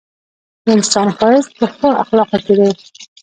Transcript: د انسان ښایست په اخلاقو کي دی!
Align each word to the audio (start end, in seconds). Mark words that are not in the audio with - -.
د 0.63 0.65
انسان 0.77 1.07
ښایست 1.17 1.51
په 1.81 1.89
اخلاقو 2.01 2.37
کي 2.45 2.53
دی! 2.59 2.69